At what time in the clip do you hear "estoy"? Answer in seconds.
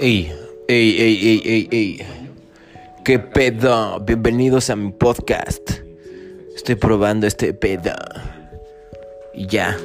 6.54-6.76